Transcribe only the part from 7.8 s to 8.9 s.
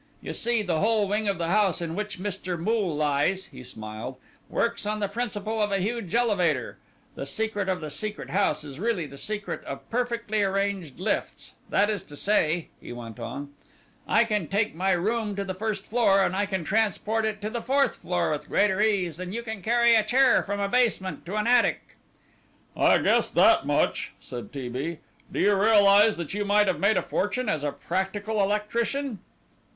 the Secret House is